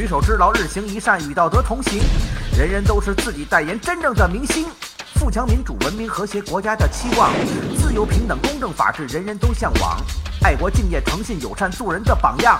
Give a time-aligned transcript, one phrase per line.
[0.00, 2.00] 举手之劳，日行一善，与道德同行。
[2.56, 4.64] 人人都是自己代言真正的明星。
[5.16, 7.30] 富强、民主、文明、和谐国家的期望，
[7.78, 10.00] 自由、平等、公正、法治，人人都向往。
[10.42, 12.58] 爱国、敬业、诚信、友善，做人的榜样。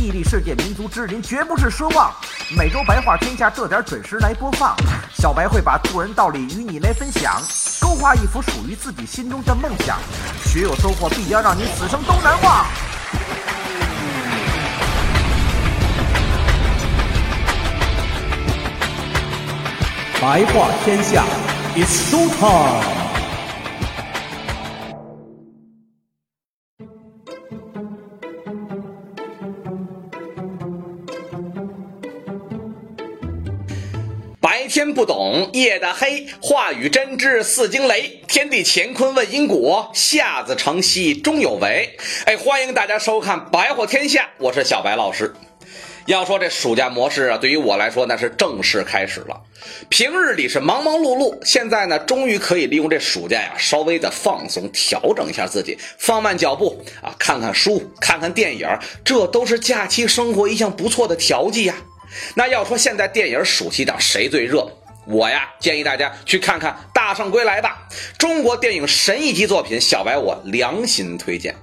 [0.00, 2.10] 屹立世界民族之林，绝不是奢望。
[2.56, 4.74] 每周白话天下，这点准时来播放。
[5.12, 7.38] 小白会把做人道理与你来分享，
[7.82, 9.98] 勾画一幅属于自己心中的梦想。
[10.46, 12.64] 学有收获，必将让你此生都难忘。
[20.20, 21.24] 白话天下
[21.76, 22.82] ，It's show time。
[34.40, 38.20] 白天不懂夜的黑，话语真知似惊雷。
[38.26, 41.96] 天地乾坤问因果，下自成蹊终有为。
[42.24, 45.32] 哎，欢迎大家收看《白话天下》，我是小白老师。
[46.08, 49.38] 要说这暑假模式啊，对于我来说那是正式开始了。
[49.90, 58.66] 平日里是忙忙碌碌，现在呢，终于可以利用这暑假呀，稍微的放松，调整一下自己，放慢脚步啊，看看书，看看电影，
[59.04, 61.74] 这都是假期生活一项不错的调剂呀。
[62.34, 64.66] 那要说现在电影暑期档谁最热？
[65.06, 71.54] 我呀建议大家去看看《大圣归来》吧，中国电影神一级作品，小白我良心推荐。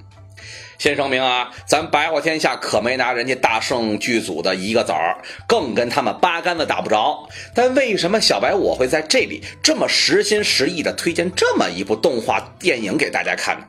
[0.78, 7.28] 先声明啊，咱白话天下可没拿人家大圣剧组的一个子儿，更跟他们八竿子打不着。
[7.54, 13.64] 但为什么小白我会在这里这么实心实意的推荐这么一部动画电影给大家看呢？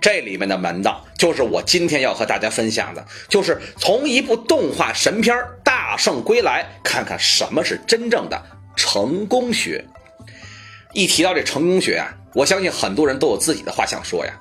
[0.00, 8.42] 这里面的门道，就是我今天要和大家分享的，就是从一部动画神片《大圣归来》看看什么是真正的
[8.74, 9.84] 成功学。
[10.94, 14.32] 一提到这成功学啊，我相信很多人都有自己的话想说呀。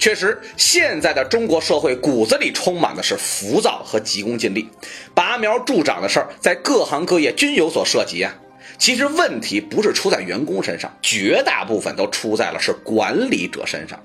[0.00, 4.66] 确实，现在的中国社会骨子里充满的是浮躁和急功近利，
[5.14, 8.34] 拔苗助长的事儿在各行各业均有所涉及啊。
[8.78, 14.00] 其实问题不是出在员工身上，绝大部分都出在了是管理者身上。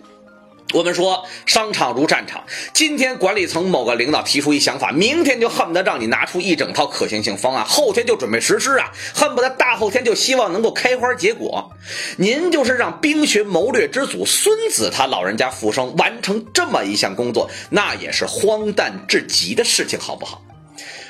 [0.75, 2.43] 我们说商场如战场，
[2.73, 11.71] 今天管理层某个领导提出一想法，明天就恨不得让你拿出一整套可行性方案，后天就准备实施啊，恨不得大后天就希望能够开花结果。
[12.17, 20.41] 您就是让冰雪谋略之祖孙子他老人家复生完成这么一项工作，那也是荒诞至极的事情，好不好？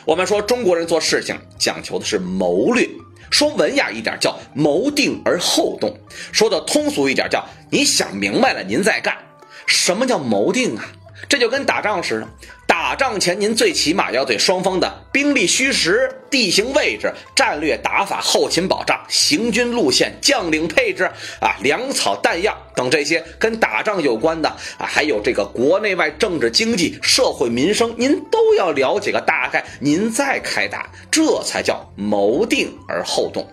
[0.06, 2.88] 我们说中国人做事情讲求的是谋略，
[3.32, 5.98] 说文雅一点叫谋定而后动，
[6.32, 9.18] 说的通俗一点叫你想明白了您再干。
[9.66, 10.86] 什么叫谋定啊？
[11.30, 12.28] 这就跟打仗似的，
[12.68, 21.06] 打仗前您最起码要对双方的兵力虚实、地形位置、战略打法、后勤保障、行军路线、将领配置
[21.40, 33.48] 啊、粮草弹药等这些跟打仗有关的啊，还有这个国内外政治经济、社会民生，您都要了解个大概，您再开打，这才叫谋定而后动。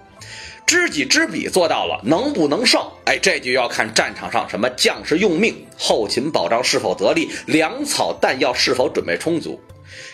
[0.67, 2.81] 知己知彼做到了，能不能胜？
[3.05, 9.61] 哎，这就要看战场上什么将士用命，后勤保障是否得力，粮草弹药是否准备充足。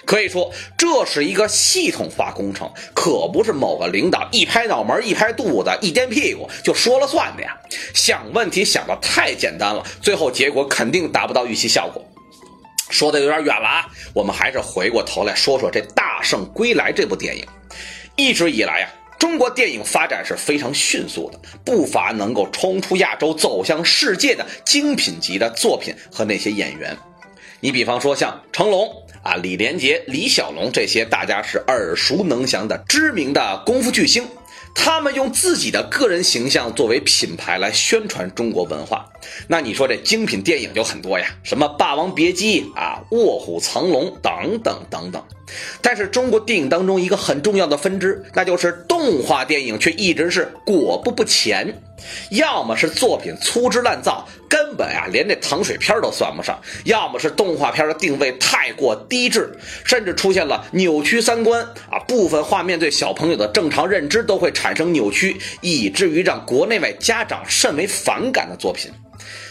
[0.04, 7.56] 可以说，这是一个系统化工程，可不是某个领导一拍脑门、一拍肚子、一颠屁股就说了算的呀。
[7.94, 12.04] 想问题想的太简单了，最后结果肯定达不到预期效果。
[12.91, 17.47] 说的有点远了啊，我们还是回过头来说说这《大圣归来》这部电影。
[18.16, 18.88] 一直以来呀。
[19.19, 26.97] 中国电影发展是非常迅速的，不乏能够冲出亚洲走向世界的精品级的作品和那些演员。
[27.61, 28.89] 你比方说像成龙
[29.23, 34.25] 啊、李连杰、李小龙这些大家是耳熟能详的知名的功夫巨星，
[34.75, 39.10] 他们用自己的个人形象作为品牌来宣传中国文化。
[39.47, 45.22] 那你说这精品电影就很多呀，什么《霸王别姬》啊、《卧虎藏龙》等等等等。
[45.80, 51.82] 但是中国电影当中一个很重要的分支，那就是动画电影，却一直是裹步不前。
[52.30, 56.54] 要么是作品粗制滥造，根本啊连这糖水片都算不上；
[56.84, 59.50] 要么是动画片的定位太过低质，
[59.84, 61.60] 甚至出现了扭曲三观
[61.91, 68.92] 啊，部分画面对小朋友的正常认知都会产生扭曲，以至于让国内外家长甚为反感的作品。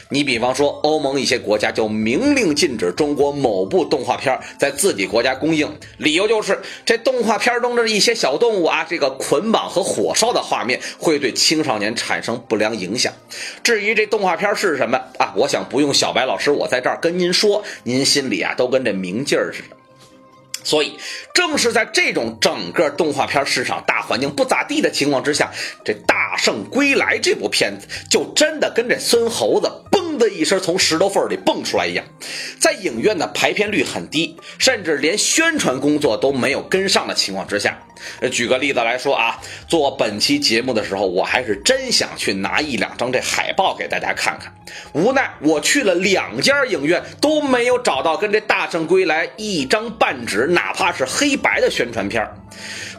[0.09, 13.13] 你比方说，欧盟一些国家就明令禁止中国某部动画片在自己国家公映，理由就是这动画片中的一些小动物啊，这个捆绑和火烧的画面会对青少年产生不良影响。
[13.61, 19.76] 至于这动画片是什么啊，我想不用小白老师我在这儿跟您说，您心里啊都跟这明镜似的。
[20.67, 20.99] 所以，
[21.33, 25.49] 正是在这种整个动画片市场大环境不咋地的情况之下，
[25.85, 29.71] 这《大圣归来》这部片子就真的跟这孙猴子
[30.17, 32.05] 的一声从石头缝里蹦出来一样，
[32.59, 37.77] 在影院的排片率很低，甚至连宣传工作都没有跟上的情况之下。
[38.31, 44.53] 举个例子来说啊，做本期节目的时候，我还是真想去拿一两张这海报给大家看看。
[44.93, 52.27] 无奈我去了两家影院，都没有找到跟这《大圣归来》一张半纸，哪怕是黑白的宣传片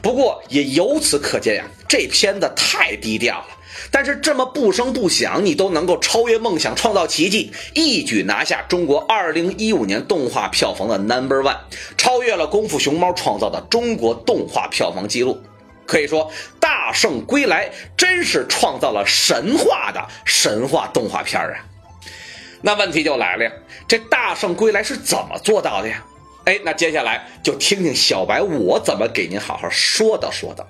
[0.03, 3.47] 不过也由此可见呀，这片子太低调了。
[3.91, 11.59] 但是这么不声不响，你都能够超越梦想，创造奇迹，一举拿下中国2015年动画票房的 Number One，
[11.97, 15.43] 超越了《功夫熊猫》创造的中国动画票房纪录。
[15.87, 16.31] 可以说，
[16.61, 21.65] 《大圣归来》真是创造了神话的神话动画片啊！
[22.61, 23.53] 那问题就来了呀，
[23.87, 26.05] 这《大圣归来》是怎么做到的呀？
[26.45, 30.67] 哎，那接下来就听听小白我怎么给您好好说道说道。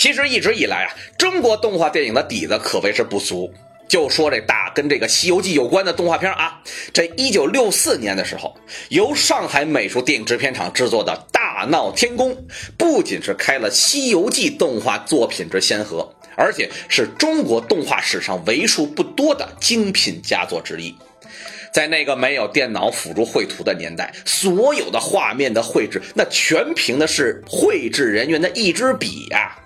[0.00, 3.52] 其实一直以来啊，中国动画电影的底子可谓是不俗。
[3.86, 6.58] 就说这大跟这个《西游记》有关的动画片啊，
[6.94, 8.56] 这一九六四年的时候，
[8.88, 12.32] 由上海美术电影制片厂制作的《大闹天宫》，
[12.78, 20.96] 不仅是开了《西游记》动画作品之先河，而且是中国动画史上为数不多的精品佳作之一。
[21.74, 29.58] 在那个没有电脑辅助绘图的年代，所有的画面的绘制，那全凭的是绘制人员的一支笔呀。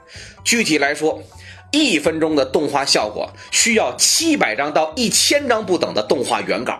[0.44, 1.23] 具体来说，
[1.73, 6.79] 一分钟的动画效果需要七百张到一千张不等的动画原稿。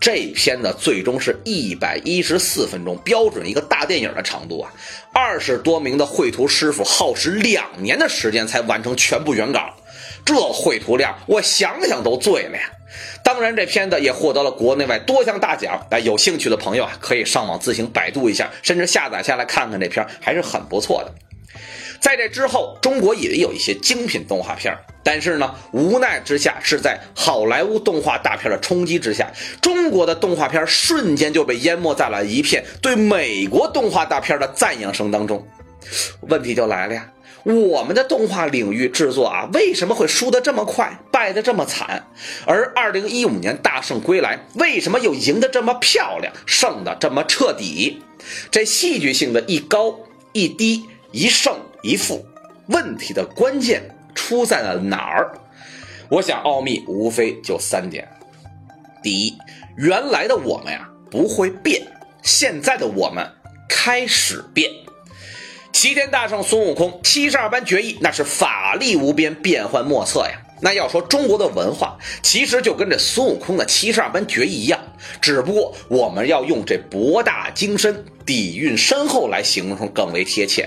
[0.00, 4.72] 这片子最终是一百一十四分钟，标准一个大电影的长度啊！
[5.14, 9.72] 二十多名的绘图师傅耗时两年的时间才完成全部原稿，
[10.24, 12.70] 这绘图量我想想都醉了呀！
[13.22, 15.80] 当然，这片子也获得了国内外多项大奖。
[15.90, 21.14] 哎，有兴趣的朋友啊，可以上网自行百度一下，甚至下载下来看看这片，还是很不错的。
[22.00, 29.30] 在这之后，中国也有一些精品动画片但是呢，无奈之下是在好莱坞动画大片的冲击之下，
[29.60, 35.46] 中国的动画片瞬间就被淹没在了一片对美国动画大片的赞扬声当中。
[36.22, 37.10] 问题就来了呀，
[37.44, 42.06] 我们的动画领域制作啊，为什么会输得这么快，败得这么惨？
[42.46, 48.02] 而二零一五年大圣归来，为什么又赢得这么漂亮，胜得这么彻底？
[48.50, 49.94] 这戏剧性的一高
[50.32, 51.56] 一低，一胜。
[51.86, 52.24] 一负
[52.68, 53.82] 问题的关键
[54.14, 55.30] 出在了哪儿？
[56.08, 58.08] 我想奥秘无非就三点：
[59.02, 59.36] 第一，
[59.76, 61.86] 原来的我们呀不会变，
[62.22, 63.30] 现在的我们
[63.68, 64.70] 开始变。
[65.74, 70.40] 齐天大圣孙悟空七十二般绝艺，那是法力无边，变幻莫测呀。
[70.62, 74.80] 那要说中国的文化，其实就跟这孙悟空的七十二般绝艺一样，
[75.20, 80.66] 只不过我们要用这博大精深、底蕴深厚来形容更为贴切。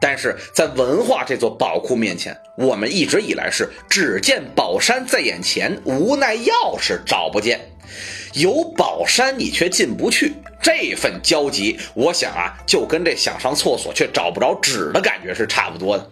[0.00, 7.60] 但是在文化这座宝库面前，我们一直以来是只见宝山在眼前，无奈钥匙找不见。
[8.34, 16.10] 有宝山你却进不去，这份焦急，我想啊，就跟这想上厕所却找不着纸的感觉是差不多的。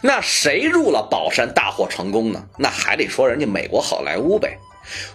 [0.00, 2.42] 那谁入了宝山大获成功呢？
[2.56, 4.56] 那还得说人家美国好莱坞呗。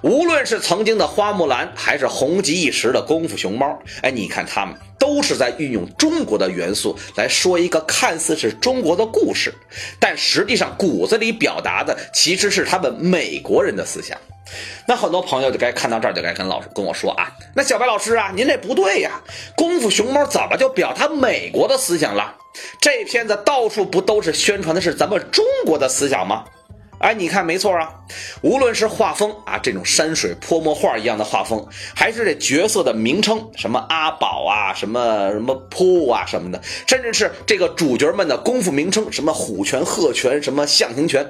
[0.01, 9.53] 无论是曾经的花木兰，还是红极一时的功夫熊猫，哎，你看他们都是在运用中国的元素来说一个看似是中国的故事，
[10.00, 14.18] 但实际上骨子里表达的其实是他们美国人的思想。
[14.86, 19.22] 那很多朋友就该看到这儿就该跟老师跟我说啊，那小白老师啊，您这不对呀，
[19.56, 22.36] 功夫熊猫怎么就表达美国的思想了？
[22.80, 26.46] 这片子到处不都是宣传的是咱们中国的思想吗？
[27.03, 27.93] 哎，你看，没错啊，
[28.41, 41.29] 无论是画风啊，这种山水泼墨画一样的画风，还是这角色的名称，什么阿宝啊，什么什么扑啊什么的，甚至是这个主角们的功夫名称，什么虎拳、鹤拳，什么象形拳，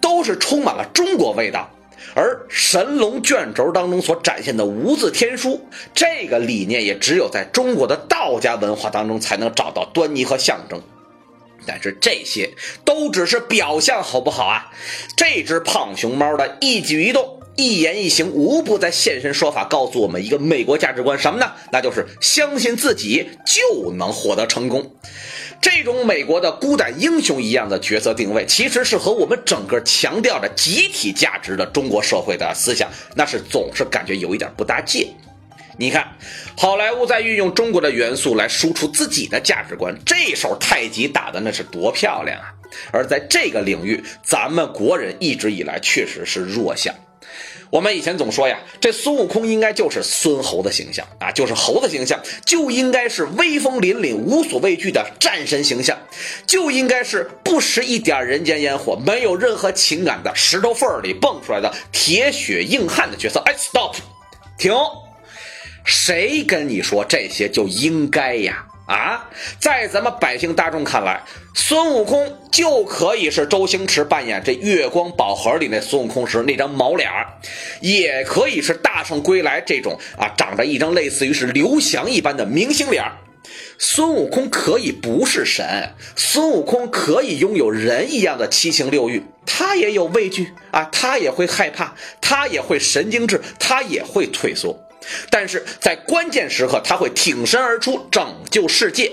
[0.00, 1.70] 都是充满了中国味道。
[2.16, 10.82] 而神龙卷轴当中所展现的无字天书，这个理念也只有在中国的道家文化当中才能找到端倪和象征。
[11.66, 12.50] 但是这些
[12.84, 14.70] 都只是表象，好不好啊？
[15.16, 21.52] 这只胖熊猫的一举一动、一言一行，无不在现身说法，告诉我们一个美国价值观，什么呢？
[21.72, 24.94] 那就是相信自己就能获得成功。
[25.60, 35.08] 这种美国的孤胆英雄一样的角色定位，其实是和我们整个强调着集体价值的中国社会的思想，那是总是感觉有一点不搭界。
[35.76, 36.06] 你看，
[36.56, 42.54] 好莱坞在运用中国的元素来输出自己的价值观，这手太极打的那是多漂亮啊！
[42.92, 46.94] 而在这个领域，咱们国人一直以来确实是弱项。
[47.70, 55.98] 我们以前总说呀，这孙悟空应该就是孙猴的形象啊，就是猴子形象，就应该是威风凛凛、无所畏惧的战神形象，
[56.46, 63.42] 就应该是不食一点人间烟火、没有任何情感的石头缝里蹦出来的铁血硬汉的角色。
[63.44, 63.96] 哎，stop，
[64.56, 64.72] 停。
[65.84, 68.66] 谁跟你说这些就应该呀？
[68.86, 71.22] 啊，在咱们百姓大众看来，
[71.54, 77.10] 孙悟空就可以是周星驰扮演这月光宝盒里那孙悟空时那张毛脸
[77.80, 83.02] 也可以是大圣归来这种啊长着一张类似于是刘翔一般的明星脸
[83.78, 94.83] 孙悟空可以不是神，孙悟空可以拥有人一样的七情六欲，他也有畏惧啊，他也会害怕，他也会神经质，他也会退缩。
[95.30, 99.12] 但是在关键时刻，他会挺身而出，拯救世界。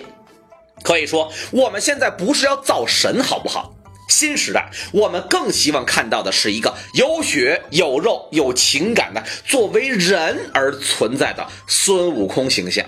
[0.83, 3.75] 可以说，我们现在不是要造神，好不好？
[4.09, 12.85] 新时代，我们更希望看到的是一个有血有肉有情感的作为人而存在的孙悟空形象。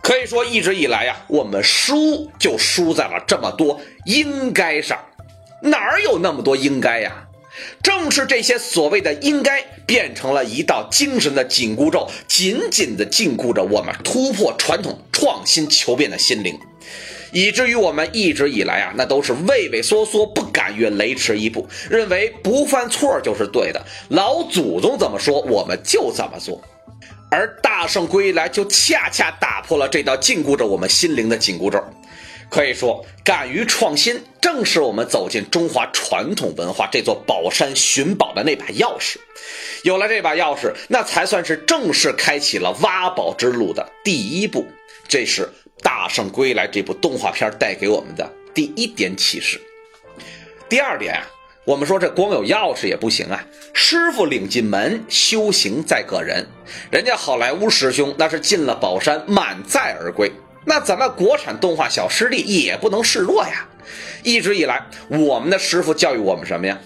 [0.00, 4.98] 可以说，一直以来呀，我们输就输在了这么多应该上，
[5.60, 7.21] 哪儿有那么多应该呀？
[7.82, 16.58] 正是这些所谓的应该，变成了一道精神的紧箍咒，紧紧地禁锢着我们突破传统、创新求变的心灵，
[17.32, 26.62] 以至于我们一直以来啊，那都是畏畏缩缩，不敢越雷池一步，认为不犯错就是对的，老祖宗怎么说，我们就怎么做。
[27.30, 31.82] 而大圣归来就恰恰打破了这道禁锢着我们心灵的紧箍咒。
[32.52, 39.16] 可以说，敢于创新，正是我们走进中华传统文化这座宝山寻宝的那把钥匙。
[39.84, 44.66] 有了这把钥匙，那才算是正式开启了挖宝之路的第一步。
[45.08, 45.44] 这是
[45.82, 49.58] 《大圣归来》这部动画片带给我们的第一点启示。
[50.68, 51.26] 第二点啊，
[51.64, 53.42] 我们说这光有钥匙也不行啊，
[53.72, 56.46] 师傅领进门，修行在个人。
[56.90, 60.30] 人家好莱坞师兄那是进了宝山，满载而归。
[60.64, 63.66] 那咱们国产动画小师弟也不能示弱呀！
[64.22, 66.78] 一直以来，我们的师傅教育我们什么呀？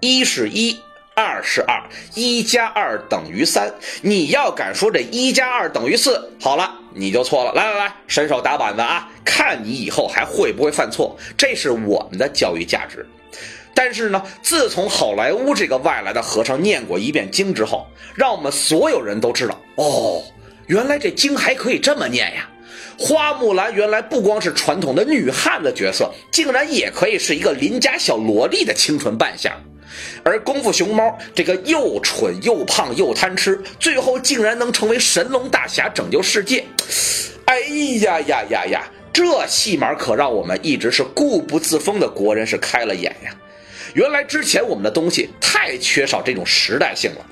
[0.00, 0.78] 一是一，
[1.14, 1.82] 二是二，
[2.14, 3.72] 一加二等于三。
[4.02, 7.52] 你要敢说这一加二等于四，好了，你就错了。
[7.54, 9.08] 来来来，伸手打板子啊！
[9.24, 11.16] 看你以后还会不会犯错？
[11.36, 13.06] 这是我们的教育价值。
[13.74, 20.22] 但是呢，自从好莱坞这个外来的和尚念过一遍经之后，让我们所有人都知道，哦，
[20.66, 22.46] 原来这经还可以这么念呀！
[23.02, 29.52] 花木兰原来不光是传统的女汉子角色，竟然也可以是一个邻家小萝莉的清纯扮相。
[30.22, 36.64] 而功夫熊猫这个又蠢又胖又贪吃，最后竟然能成为神龙大侠拯救世界。
[37.44, 37.58] 哎
[38.00, 38.82] 呀呀呀呀！
[39.12, 43.34] 这戏码可让我们一直是固步自封的国人是开了眼呀！
[43.94, 47.26] 原来之前我们的东西太缺少这种时代性了。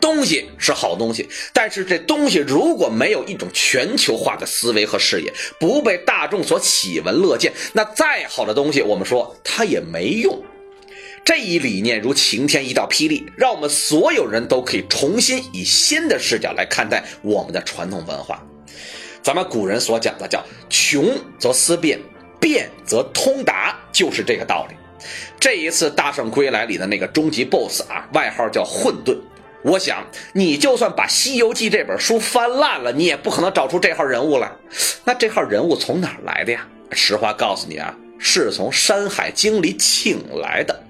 [0.00, 10.42] 东西是好东西，但是这东西如果没有一种全球化的思维和视野，不被大众所喜闻乐见，那再好的东西，我们说它也没用。
[11.24, 18.40] 这一理念如晴天一道霹雳，让我们所有人都可以重新以新的视角来看待我们的传统文化。
[19.22, 21.98] 咱们古人所讲的叫“穷则思变，
[22.38, 24.76] 变则通达”，就是这个道理。
[25.40, 29.18] 这一次大圣归来里的那个终极 BOSS 啊，外号叫混沌。
[29.62, 34.50] 我想，你就算把《西游记》这本书翻烂了，你也不可能找出这号人物来。
[35.04, 36.66] 那这号人物从哪儿来的呀？
[36.92, 40.82] 实话告诉你啊，是从《山海经》里请来的。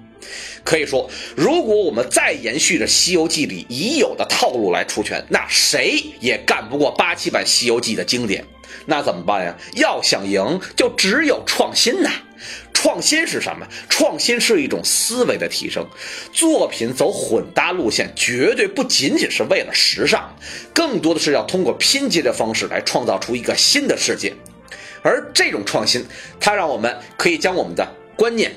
[0.66, 8.44] 可以说，如果我们再延续着《西游记》里已有的套路来出拳，那谁也干不过八七版《西游记》的经典。
[8.84, 9.56] 那怎么办呀？
[9.74, 12.10] 要想赢，就只有创新呐。
[12.72, 13.66] 创新是什么？
[13.88, 15.86] 创新是一种思维的提升。
[16.32, 20.36] 作品走混搭路线，绝对不仅仅是为了时尚，
[20.74, 24.32] 更多的是要通过拼接的方式来创造出一个新的世界。
[25.02, 26.04] 而这种创新，
[26.40, 28.52] 它让我们可以将我们的观念、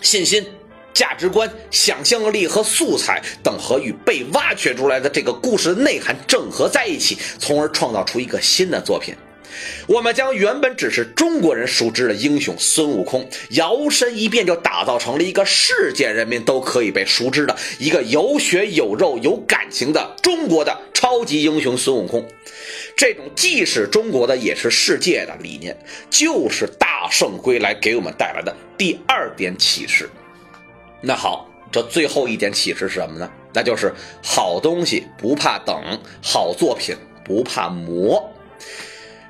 [0.00, 0.46] 信心、
[0.92, 9.14] 价值观、想象力和素材等和与被挖掘出来的这个故事的内涵整合在一起，从而创造出一个新的作品。
[9.88, 22.24] 我们将原本只是中国人熟知的英雄孙悟空，摇身一变就打造成了一个世界人民都可以被熟知的一个有血有肉有感情的中国的超级英雄孙悟空。
[22.96, 25.76] 这种既是中国的也是世界的理念，
[26.08, 30.08] 就是大圣归来给我们带来的第二点启示。
[31.02, 33.30] 那好，这最后一点启示是什么呢？
[33.52, 33.92] 那就是
[34.22, 35.76] 好东西不怕等，
[36.22, 38.32] 好作品不怕磨。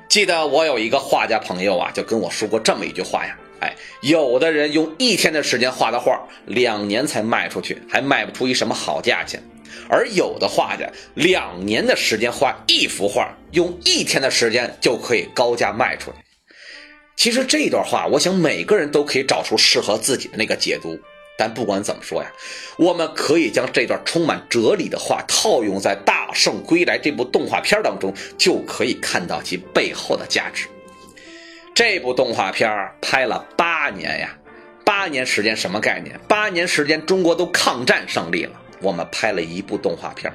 [0.07, 9.39] 记得我有一个画家朋友啊，就跟我说过这么一句话呀，哎，有的人用一天的时间画的画，两年才卖出去，还卖不出一什么好价钱；
[9.89, 16.17] 而有的画家两年的时间画一幅画，用一天的时间就可以高价卖出来。
[17.15, 20.99] 其实这段话，我想每个人都可以找出适合自己的那个解读。
[21.43, 22.31] 但不管怎么说呀，
[22.77, 30.67] 我们可以将这段充满哲理的话套用在《大圣归来》这部动画片当中，就可以看到其背后的价值。
[31.73, 32.69] 这部动画片
[33.01, 34.37] 拍了八年呀，
[34.85, 36.19] 八年时间什么概念？
[36.27, 40.31] 八年时间，中国都抗战胜利了，我们拍了一部动画片。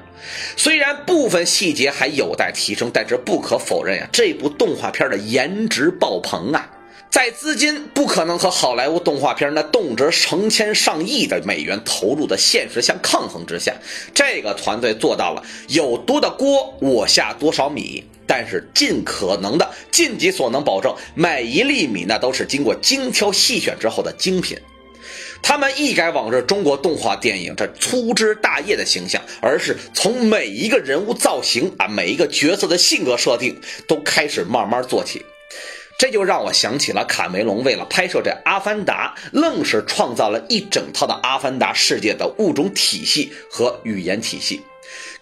[0.57, 6.69] 虽然部分细节还有待提升，但是不可否认呀，这部动画片的颜值爆棚啊！
[7.09, 13.73] 在资金不可能和好莱坞动画片那动辄成千上亿的美元投入的现实相抗衡之下，
[14.13, 24.57] 这个团队做到了有多大锅我下多少米，但是尽可能的尽己所能保证每一粒米那都是经过精挑细选之后的精品。
[25.41, 35.23] 他们一改往日中国动画电影这粗枝大叶的形象，而是从每一个人物造型啊，每一个角色的性格设定都开始慢慢做起。
[35.97, 44.61] 这就让我想起了卡梅隆为了拍摄这《阿凡达》，愣是创造了一整套的《阿凡达》世界的物种体系和语言体系。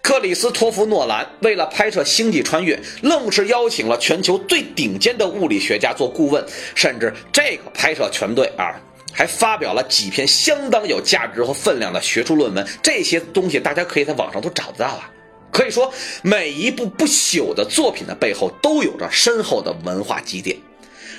[0.02, 8.78] 克里斯托弗·诺兰为了拍摄《星际穿越》，愣是邀请了全球最顶尖的物理学家做顾问，甚至这个拍摄团队啊，
[9.12, 12.64] 还发表了几篇相当有价值和分量的学术论文。
[12.82, 15.10] 这些东西大家可以在网上都找得到啊。
[15.50, 15.90] 可以说，
[16.22, 20.54] 每一部不朽的作品的背后都有着深厚的文化积淀，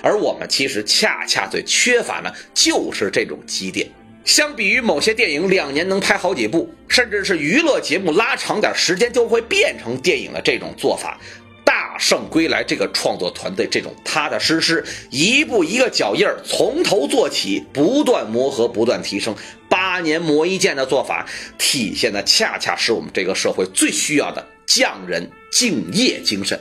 [0.02, 3.88] 而我们其实恰恰最缺乏呢，就是这种积淀。
[4.26, 11.18] 相比于某些电影两年能拍好几部，甚至是娱乐节目拉长点时间就会变成电影的这种做法。
[11.64, 19.36] 大圣归来这个创作团队，这种踏踏实实，一步一个脚印儿，从头做起，不断磨合，不断提升，
[19.70, 21.26] 八年磨一剑的做法，
[21.58, 26.60] 体现的恰恰是我们这个社会最需要的匠人敬业精神。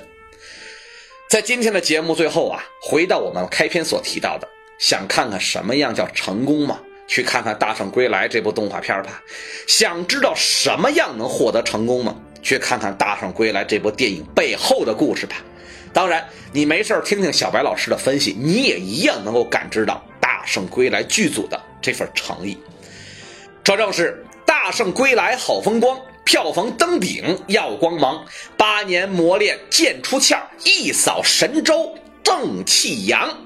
[1.29, 4.47] 在今天的节目最后啊，回到我们开篇所提到的，
[4.79, 6.79] 想看看什么样叫成功吗？
[7.09, 9.21] 去看看《大圣归来》这部动画片吧。
[9.67, 12.15] 想知道什么样能获得成功吗？
[12.43, 15.37] 去看看《大圣归来》这部电影背后的故事吧。
[15.93, 22.57] 当然，你没事听听小白老师的分析，你也一样能够感知到《大圣归来》剧组的这份诚意。
[23.65, 33.46] 这正是《大圣归来》好风光，票房登顶耀光芒，八年磨练剑出鞘，一扫神州正气扬。